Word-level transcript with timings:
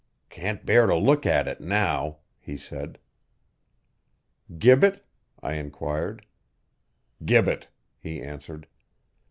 'Can't 0.31 0.65
bear 0.65 0.87
to 0.87 0.95
look 0.95 1.27
at 1.27 1.47
it 1.47 1.61
now,' 1.61 2.17
he 2.39 2.57
said. 2.57 2.97
'Gibbet?' 4.57 5.05
I 5.43 5.53
enquired. 5.53 6.25
'Gibbet,' 7.23 7.67
he 7.99 8.19
answered. 8.19 8.65